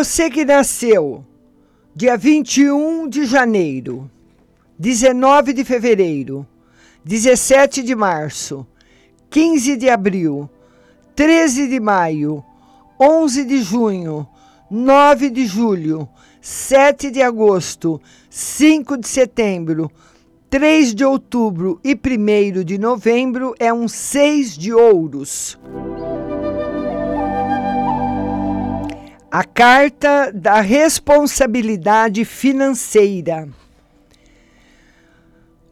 Você 0.00 0.30
que 0.30 0.46
nasceu 0.46 1.22
dia 1.94 2.16
21 2.16 3.06
de 3.06 3.26
janeiro, 3.26 4.10
19 4.78 5.52
de 5.52 5.62
fevereiro, 5.62 6.46
17 7.04 7.82
de 7.82 7.94
março, 7.94 8.66
15 9.28 9.76
de 9.76 9.90
abril, 9.90 10.48
13 11.14 11.68
de 11.68 11.78
maio, 11.78 12.42
11 12.98 13.44
de 13.44 13.60
junho, 13.60 14.26
9 14.70 15.28
de 15.28 15.44
julho, 15.44 16.08
7 16.40 17.10
de 17.10 17.20
agosto, 17.20 18.00
5 18.30 18.96
de 18.96 19.06
setembro, 19.06 19.92
3 20.48 20.94
de 20.94 21.04
outubro 21.04 21.78
e 21.84 21.92
1 21.92 22.64
de 22.64 22.78
novembro 22.78 23.54
é 23.58 23.70
um 23.70 23.86
6 23.86 24.56
de 24.56 24.72
ouros. 24.72 25.58
A 29.32 29.44
carta 29.44 30.32
da 30.34 30.60
responsabilidade 30.60 32.24
financeira. 32.24 33.48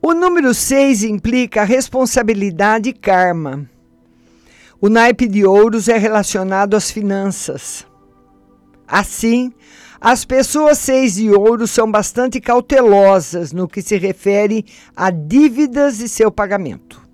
O 0.00 0.14
número 0.14 0.54
6 0.54 1.02
implica 1.02 1.64
responsabilidade 1.64 2.90
e 2.90 2.92
karma. 2.92 3.68
O 4.80 4.88
naipe 4.88 5.26
de 5.26 5.44
ouros 5.44 5.88
é 5.88 5.98
relacionado 5.98 6.76
às 6.76 6.88
finanças. 6.88 7.84
Assim, 8.86 9.52
as 10.00 10.24
pessoas 10.24 10.78
seis 10.78 11.16
de 11.16 11.28
ouro 11.28 11.66
são 11.66 11.90
bastante 11.90 12.40
cautelosas 12.40 13.52
no 13.52 13.66
que 13.66 13.82
se 13.82 13.98
refere 13.98 14.64
a 14.94 15.10
dívidas 15.10 15.98
e 15.98 16.08
seu 16.08 16.30
pagamento. 16.30 17.07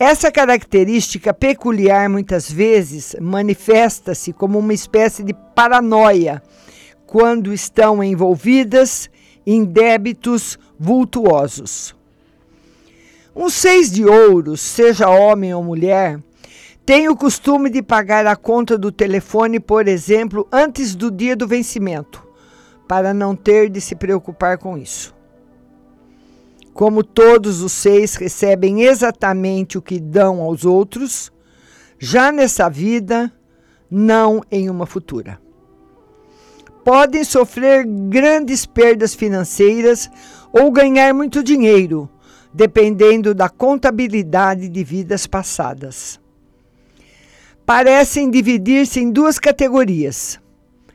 Essa 0.00 0.30
característica 0.30 1.34
peculiar 1.34 2.08
muitas 2.08 2.48
vezes 2.48 3.16
manifesta-se 3.20 4.32
como 4.32 4.60
uma 4.60 4.72
espécie 4.72 5.24
de 5.24 5.34
paranoia 5.56 6.40
quando 7.04 7.52
estão 7.52 8.02
envolvidas 8.04 9.10
em 9.44 9.64
débitos 9.64 10.56
vultuosos. 10.78 11.96
Um 13.34 13.50
seis 13.50 13.90
de 13.90 14.04
ouros, 14.04 14.60
seja 14.60 15.08
homem 15.08 15.52
ou 15.52 15.64
mulher, 15.64 16.20
tem 16.86 17.08
o 17.08 17.16
costume 17.16 17.68
de 17.68 17.82
pagar 17.82 18.24
a 18.24 18.36
conta 18.36 18.78
do 18.78 18.92
telefone, 18.92 19.58
por 19.58 19.88
exemplo, 19.88 20.46
antes 20.52 20.94
do 20.94 21.10
dia 21.10 21.34
do 21.34 21.48
vencimento, 21.48 22.24
para 22.86 23.12
não 23.12 23.34
ter 23.34 23.68
de 23.68 23.80
se 23.80 23.96
preocupar 23.96 24.58
com 24.58 24.78
isso. 24.78 25.17
Como 26.78 27.02
todos 27.02 27.60
os 27.60 27.72
seis 27.72 28.14
recebem 28.14 28.82
exatamente 28.82 29.76
o 29.76 29.82
que 29.82 29.98
dão 29.98 30.40
aos 30.40 30.64
outros, 30.64 31.32
já 31.98 32.30
nessa 32.30 32.70
vida, 32.70 33.32
não 33.90 34.44
em 34.48 34.70
uma 34.70 34.86
futura. 34.86 35.40
Podem 36.84 37.24
sofrer 37.24 37.84
grandes 37.84 38.64
perdas 38.64 39.12
financeiras 39.12 40.08
ou 40.52 40.70
ganhar 40.70 41.12
muito 41.12 41.42
dinheiro 41.42 42.08
dependendo 42.54 43.34
da 43.34 43.48
contabilidade 43.48 44.68
de 44.68 44.84
vidas 44.84 45.26
passadas. 45.26 46.20
Parecem 47.66 48.30
dividir-se 48.30 49.00
em 49.00 49.10
duas 49.10 49.36
categorias: 49.40 50.38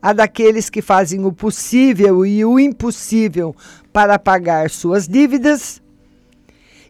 a 0.00 0.14
daqueles 0.14 0.70
que 0.70 0.80
fazem 0.80 1.24
o 1.24 1.32
possível 1.32 2.24
e 2.24 2.44
o 2.44 2.58
impossível 2.58 3.54
para 3.96 4.18
pagar 4.18 4.68
suas 4.68 5.08
dívidas, 5.08 5.82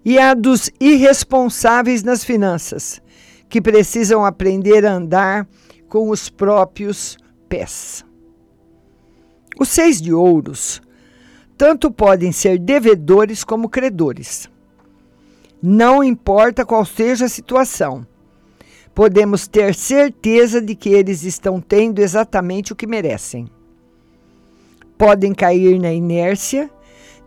e 0.04 0.18
a 0.18 0.34
dos 0.34 0.68
irresponsáveis 0.80 2.02
nas 2.02 2.24
finanças, 2.24 3.00
que 3.48 3.62
precisam 3.62 4.24
aprender 4.24 4.84
a 4.84 4.94
andar 4.94 5.46
com 5.88 6.10
os 6.10 6.28
próprios 6.28 7.16
pés. 7.48 8.04
Os 9.56 9.68
seis 9.68 10.02
de 10.02 10.12
ouros 10.12 10.82
tanto 11.56 11.92
podem 11.92 12.32
ser 12.32 12.58
devedores 12.58 13.44
como 13.44 13.68
credores. 13.68 14.50
Não 15.62 16.02
importa 16.02 16.66
qual 16.66 16.84
seja 16.84 17.26
a 17.26 17.28
situação, 17.28 18.04
podemos 18.92 19.46
ter 19.46 19.76
certeza 19.76 20.60
de 20.60 20.74
que 20.74 20.88
eles 20.88 21.22
estão 21.22 21.60
tendo 21.60 22.00
exatamente 22.00 22.72
o 22.72 22.76
que 22.76 22.84
merecem. 22.84 23.48
Podem 24.98 25.32
cair 25.32 25.78
na 25.78 25.92
inércia, 25.92 26.68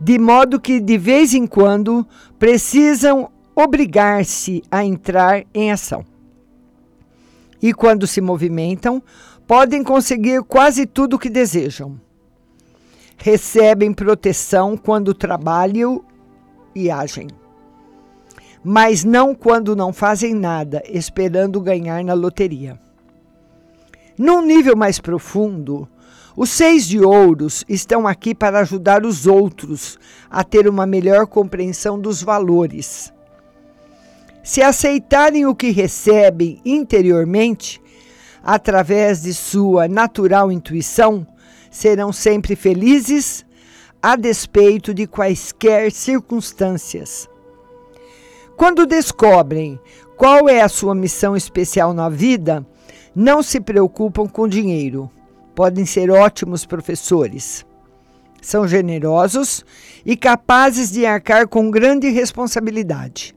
de 0.01 0.17
modo 0.17 0.59
que 0.59 0.79
de 0.79 0.97
vez 0.97 1.33
em 1.33 1.45
quando 1.45 2.05
precisam 2.37 3.29
obrigar-se 3.55 4.63
a 4.71 4.83
entrar 4.83 5.43
em 5.53 5.71
ação. 5.71 6.05
E 7.61 7.73
quando 7.73 8.07
se 8.07 8.21
movimentam, 8.21 9.03
podem 9.45 9.83
conseguir 9.83 10.41
quase 10.43 10.85
tudo 10.85 11.15
o 11.15 11.19
que 11.19 11.29
desejam 11.29 11.99
recebem 13.19 13.93
proteção 13.93 14.77
quando 14.77 15.13
trabalham 15.13 16.03
e 16.73 16.89
agem, 16.89 17.27
mas 18.63 19.03
não 19.03 19.35
quando 19.35 19.75
não 19.75 19.91
fazem 19.91 20.33
nada, 20.33 20.81
esperando 20.87 21.61
ganhar 21.61 22.03
na 22.03 22.13
loteria. 22.13 22.79
Num 24.17 24.41
nível 24.41 24.75
mais 24.75 24.99
profundo, 24.99 25.87
os 26.35 26.49
seis 26.49 26.87
de 26.87 26.99
ouros 26.99 27.65
estão 27.67 28.07
aqui 28.07 28.33
para 28.33 28.59
ajudar 28.59 29.05
os 29.05 29.25
outros 29.25 29.97
a 30.29 30.43
ter 30.43 30.67
uma 30.67 30.85
melhor 30.85 31.27
compreensão 31.27 31.99
dos 31.99 32.21
valores. 32.21 33.11
Se 34.43 34.61
aceitarem 34.61 35.45
o 35.45 35.55
que 35.55 35.69
recebem 35.69 36.61
interiormente, 36.63 37.81
através 38.43 39.21
de 39.23 39.33
sua 39.33 39.87
natural 39.87 40.51
intuição, 40.51 41.27
serão 41.69 42.11
sempre 42.11 42.55
felizes, 42.55 43.45
a 44.01 44.15
despeito 44.15 44.93
de 44.93 45.05
quaisquer 45.05 45.91
circunstâncias. 45.91 47.29
Quando 48.55 48.85
descobrem 48.85 49.79
qual 50.17 50.47
é 50.47 50.61
a 50.61 50.69
sua 50.69 50.95
missão 50.95 51.35
especial 51.35 51.93
na 51.93 52.09
vida, 52.09 52.65
não 53.13 53.43
se 53.43 53.59
preocupam 53.59 54.27
com 54.27 54.47
dinheiro. 54.47 55.11
Podem 55.59 55.85
ser 55.85 56.09
ótimos 56.09 56.65
professores. 56.65 57.65
São 58.41 58.65
generosos 58.65 59.65
e 60.05 60.15
capazes 60.15 60.89
de 60.89 61.05
arcar 61.05 61.49
com 61.49 61.69
grande 61.69 62.07
responsabilidade. 62.07 63.35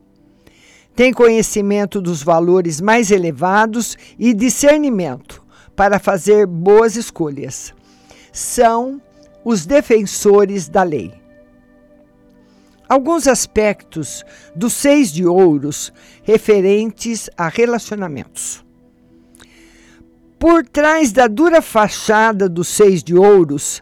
Têm 0.94 1.12
conhecimento 1.12 2.00
dos 2.00 2.22
valores 2.22 2.80
mais 2.80 3.10
elevados 3.10 3.98
e 4.16 4.32
discernimento 4.32 5.44
para 5.74 5.98
fazer 5.98 6.46
boas 6.46 6.94
escolhas 6.94 7.74
são 8.30 9.02
os 9.44 9.66
defensores 9.66 10.68
da 10.68 10.84
lei. 10.84 11.12
Alguns 12.88 13.26
aspectos 13.26 14.24
dos 14.54 14.74
seis 14.74 15.10
de 15.10 15.26
ouros 15.26 15.92
referentes 16.22 17.28
a 17.36 17.48
relacionamentos. 17.48 18.64
Por 20.42 20.66
trás 20.66 21.12
da 21.12 21.28
dura 21.28 21.62
fachada 21.62 22.48
dos 22.48 22.66
seis 22.66 23.00
de 23.00 23.14
ouros, 23.14 23.80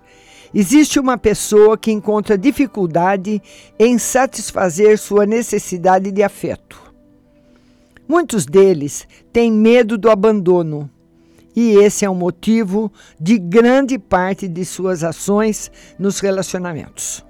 existe 0.53 1.01
uma 1.01 1.17
pessoa 1.17 1.79
que 1.79 1.91
encontra 1.91 2.37
dificuldade 2.37 3.41
em 3.79 3.97
satisfazer 3.97 4.99
sua 4.99 5.25
necessidade 5.25 6.13
de 6.13 6.23
afeto. 6.23 6.79
Muitos 8.07 8.45
deles 8.45 9.09
têm 9.33 9.51
medo 9.51 9.97
do 9.97 10.11
abandono 10.11 10.91
e 11.57 11.77
esse 11.79 12.05
é 12.05 12.11
o 12.11 12.15
motivo 12.15 12.93
de 13.19 13.39
grande 13.39 13.99
parte 13.99 14.47
de 14.47 14.63
suas 14.63 15.03
ações 15.03 15.73
nos 15.99 16.21
relacionamentos. 16.21 17.25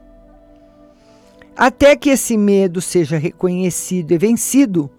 Até 1.57 1.95
que 1.95 2.11
esse 2.11 2.37
medo 2.37 2.81
seja 2.81 3.17
reconhecido 3.17 4.11
e 4.11 4.19
vencido, 4.19 4.91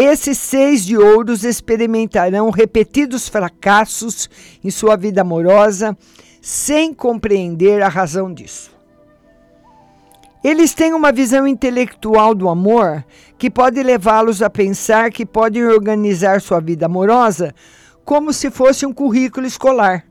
esses 0.00 0.38
seis 0.38 0.84
de 0.84 0.96
ouros 0.96 1.42
experimentarão 1.42 2.50
repetidos 2.50 3.28
fracassos 3.28 4.30
em 4.62 4.70
sua 4.70 4.96
vida 4.96 5.22
amorosa 5.22 5.98
sem 6.40 6.94
compreender 6.94 7.82
a 7.82 7.88
razão 7.88 8.32
disso. 8.32 8.70
Eles 10.42 10.72
têm 10.72 10.94
uma 10.94 11.10
visão 11.10 11.48
intelectual 11.48 12.32
do 12.32 12.48
amor 12.48 13.04
que 13.36 13.50
pode 13.50 13.82
levá-los 13.82 14.40
a 14.40 14.48
pensar 14.48 15.10
que 15.10 15.26
podem 15.26 15.64
organizar 15.64 16.40
sua 16.40 16.60
vida 16.60 16.86
amorosa 16.86 17.52
como 18.04 18.32
se 18.32 18.52
fosse 18.52 18.86
um 18.86 18.92
currículo 18.92 19.48
escolar. 19.48 20.04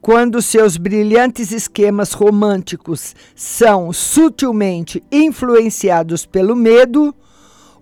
Quando 0.00 0.40
seus 0.40 0.76
brilhantes 0.76 1.50
esquemas 1.50 2.12
românticos 2.12 3.16
são 3.34 3.92
sutilmente 3.92 5.02
influenciados 5.10 6.24
pelo 6.24 6.54
medo, 6.54 7.12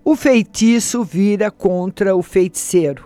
o 0.03 0.15
feitiço 0.15 1.03
vira 1.03 1.51
contra 1.51 2.15
o 2.15 2.21
feiticeiro. 2.21 3.05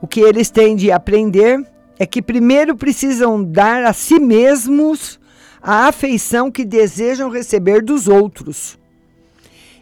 O 0.00 0.06
que 0.06 0.20
eles 0.20 0.50
têm 0.50 0.76
de 0.76 0.92
aprender 0.92 1.64
é 1.98 2.06
que 2.06 2.22
primeiro 2.22 2.76
precisam 2.76 3.42
dar 3.42 3.84
a 3.84 3.92
si 3.92 4.18
mesmos 4.18 5.18
a 5.62 5.88
afeição 5.88 6.50
que 6.50 6.64
desejam 6.64 7.30
receber 7.30 7.82
dos 7.82 8.06
outros 8.06 8.78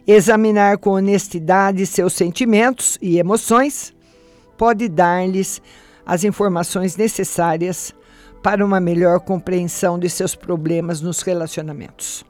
examinar 0.07 0.77
com 0.77 0.91
honestidade 0.91 1.85
seus 1.85 2.13
sentimentos 2.13 2.97
e 3.01 3.17
emoções, 3.17 3.93
pode 4.57 4.87
dar-lhes 4.87 5.61
as 6.05 6.23
informações 6.23 6.95
necessárias 6.95 7.93
para 8.43 8.63
uma 8.63 8.79
melhor 8.79 9.19
compreensão 9.19 9.97
de 9.97 10.09
seus 10.09 10.35
problemas 10.35 11.01
nos 11.01 11.21
relacionamentos. 11.21 12.23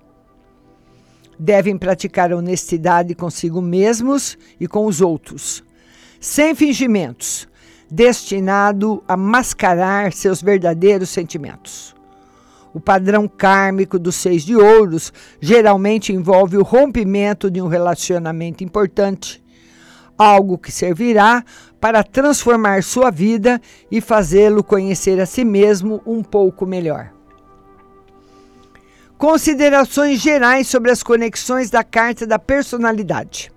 Devem 1.38 1.78
praticar 1.78 2.32
honestidade 2.32 3.14
consigo 3.14 3.62
mesmos 3.62 4.38
e 4.60 4.68
com 4.68 4.86
os 4.86 5.02
outros, 5.02 5.64
sem 6.20 6.56
fingimentos, 6.56 7.48
destinado 7.90 9.04
a 9.08 9.18
mascarar 9.18 10.14
seus 10.14 10.42
verdadeiros 10.42 11.10
sentimentos. 11.10 11.96
O 12.74 12.80
padrão 12.80 13.28
kármico 13.28 13.98
dos 13.98 14.16
seis 14.16 14.44
de 14.44 14.56
ouros 14.56 15.14
geralmente 15.40 16.12
envolve 16.12 16.58
o 16.58 16.64
rompimento 16.64 17.50
de 17.50 17.62
um 17.62 17.68
relacionamento 17.68 18.64
importante, 18.64 19.42
algo 20.18 20.58
que 20.58 20.72
servirá 20.72 21.44
para 21.80 22.04
transformar 22.04 22.84
sua 22.84 23.10
vida 23.12 23.62
e 23.90 24.02
fazê-lo 24.02 24.64
conhecer 24.64 25.22
a 25.22 25.26
si 25.26 25.46
mesmo 25.46 26.02
um 26.06 26.22
pouco 26.22 26.66
melhor. 26.66 27.15
Considerações 29.26 30.22
gerais 30.22 30.68
sobre 30.68 30.92
as 30.92 31.02
conexões 31.02 31.72
da 31.72 31.84
carta 31.84 32.28
da 32.28 32.38
personalidade. 32.38 33.52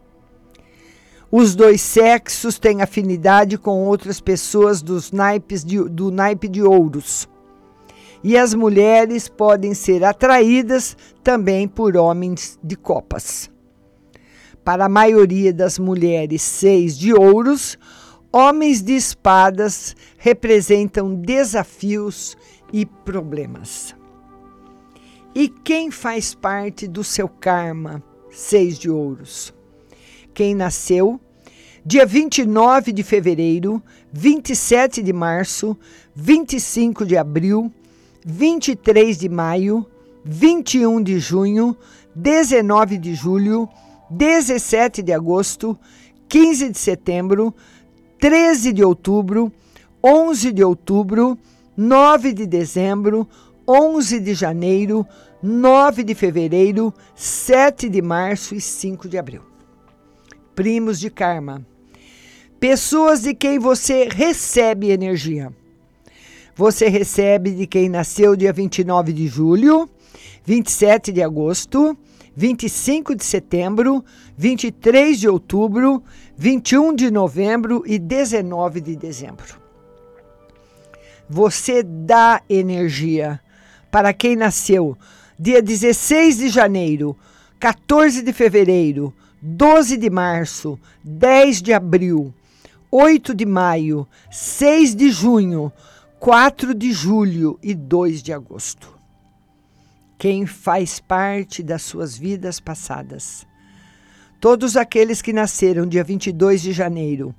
Os 1.31 1.55
dois 1.55 1.82
sexos 1.82 2.59
têm 2.59 2.81
afinidade 2.81 3.59
com 3.59 3.85
outras 3.85 4.19
pessoas 4.19 4.81
dos 4.81 5.12
naipes 5.12 5.62
de, 5.62 5.79
do 5.85 6.11
naipe 6.11 6.49
de 6.49 6.62
ouros. 6.62 7.29
E 8.25 8.35
as 8.35 8.55
mulheres 8.55 9.29
podem 9.29 9.75
ser 9.75 10.05
atraídas 10.05 10.97
também 11.23 11.69
por 11.69 11.99
homens 11.99 12.59
de 12.64 12.75
copas. 12.75 13.50
Para 14.64 14.87
a 14.87 14.88
maioria 14.88 15.53
das 15.53 15.79
mulheres 15.79 16.41
seis 16.41 16.97
de 16.97 17.12
ouros, 17.12 17.76
homens 18.32 18.81
de 18.81 18.97
espadas 18.97 19.94
representam 20.17 21.14
desafios 21.14 22.38
e 22.73 22.87
problemas. 22.87 23.98
E 25.34 25.48
quem 25.48 25.90
faz 25.90 26.34
parte 26.34 26.88
do 26.88 27.04
seu 27.04 27.28
karma, 27.28 28.02
seis 28.30 28.78
de 28.78 28.90
ouros? 28.90 29.52
Quem 30.32 30.54
nasceu 30.54 31.20
dia 31.84 32.04
29 32.04 32.92
de 32.92 33.02
fevereiro, 33.02 33.82
27 34.12 35.02
de 35.02 35.12
março, 35.12 35.76
25 36.14 37.06
de 37.06 37.16
abril, 37.16 37.72
23 38.25 39.19
de 39.19 39.28
maio, 39.28 39.86
21 40.25 41.02
de 41.02 41.19
junho, 41.19 41.76
19 42.14 42.98
de 42.98 43.14
julho, 43.14 43.69
17 44.10 45.02
de 45.02 45.12
agosto, 45.12 45.78
15 46.28 46.70
de 46.70 46.78
setembro, 46.78 47.54
13 48.19 48.72
de 48.72 48.82
outubro, 48.82 49.52
11 50.02 50.52
de 50.52 50.64
outubro, 50.64 51.38
9 51.76 52.32
de 52.32 52.44
dezembro, 52.46 53.28
11 53.69 54.20
de 54.20 54.32
janeiro, 54.32 55.06
9 55.43 56.03
de 56.03 56.15
fevereiro, 56.15 56.94
7 57.15 57.91
de 57.91 58.00
março 58.00 58.55
e 58.55 58.61
5 58.62 59.06
de 59.06 59.19
abril. 59.19 59.43
Primos 60.55 60.99
de 60.99 61.11
karma. 61.11 61.65
Pessoas 62.59 63.20
de 63.20 63.35
quem 63.35 63.59
você 63.59 64.09
recebe 64.11 64.91
energia. 64.91 65.53
Você 66.56 66.88
recebe 66.88 67.50
de 67.50 67.67
quem 67.67 67.91
nasceu 67.91 68.35
dia 68.35 68.55
29 68.55 69.12
de 69.12 69.29
julho, 69.29 69.88
27 70.44 71.12
de 71.12 71.23
agosto, 71.23 71.97
25 72.35 73.14
de 73.14 73.25
setembro, 73.25 74.03
23 74.37 75.21
de 75.21 75.29
outubro, 75.29 76.03
21 76.37 76.94
de 76.94 77.11
novembro 77.11 77.85
e 77.87 77.99
19 77.99 78.81
de 78.81 78.97
dezembro. 78.97 79.61
Você 81.29 81.82
dá 81.82 82.43
energia 82.49 83.41
para 83.90 84.12
quem 84.12 84.37
nasceu 84.37 84.96
dia 85.38 85.62
16 85.62 86.38
de 86.38 86.49
janeiro, 86.49 87.17
14 87.61 88.23
de 88.23 88.32
fevereiro, 88.32 89.14
12 89.40 89.96
de 89.96 90.11
março, 90.11 90.79
10 91.05 91.62
de 91.62 91.73
abril, 91.73 92.35
8 92.90 93.35
de 93.35 93.46
maio, 93.46 94.06
6 94.31 94.94
de 94.94 95.11
junho, 95.11 95.73
4 96.19 96.75
de 96.75 96.93
julho 96.93 97.58
e 97.62 97.75
2 97.75 98.23
de 98.23 98.32
agosto 98.32 98.99
quem 100.19 100.44
faz 100.46 100.99
parte 100.99 101.62
das 101.62 101.82
suas 101.82 102.19
vidas 102.19 102.58
passadas. 102.58 103.46
Todos 104.40 104.76
aqueles 104.76 105.23
que 105.23 105.32
nasceram 105.32 105.87
dia 105.87 106.02
22 106.02 106.61
de 106.61 106.73
janeiro, 106.73 107.35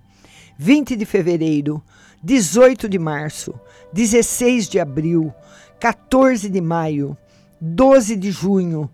20 0.58 0.96
de 0.96 1.06
fevereiro, 1.06 1.84
18 2.24 2.88
de 2.88 2.98
março, 2.98 3.54
16 3.94 4.70
de 4.70 4.80
abril, 4.80 5.34
14 5.80 6.50
de 6.50 6.60
maio, 6.60 7.18
12 7.62 8.18
de 8.18 8.32
junho, 8.32 8.90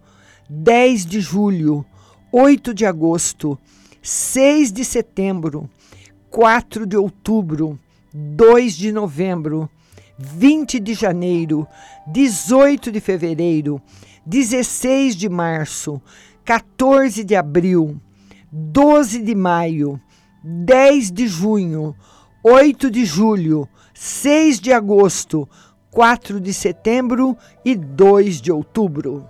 10 0.48 1.06
de 1.06 1.20
julho, 1.20 1.84
8 2.32 2.74
de 2.74 2.86
agosto, 2.86 3.58
6 4.04 4.72
de 4.72 4.86
setembro, 4.86 5.68
4 6.30 6.86
de 6.86 6.96
outubro, 6.96 7.80
2 8.14 8.76
de 8.78 8.92
novembro, 8.92 9.68
20 10.20 10.80
de 10.80 10.94
janeiro, 10.94 11.68
18 12.08 12.92
de 12.92 13.00
fevereiro, 13.00 13.82
16 14.24 15.16
de 15.16 15.28
março, 15.28 16.00
14 16.44 17.24
de 17.24 17.36
abril, 17.36 18.00
12 18.52 19.24
de 19.24 19.34
maio, 19.34 20.00
10 20.44 21.12
de 21.12 21.28
junho, 21.28 21.96
8 22.44 22.92
de 22.92 23.04
julho, 23.04 23.68
6 23.96 24.60
de 24.60 24.72
agosto, 24.72 25.50
4 25.96 26.42
de 26.42 26.54
setembro 26.54 27.38
e 27.64 27.74
2 27.74 28.42
de 28.42 28.52
outubro. 28.52 29.30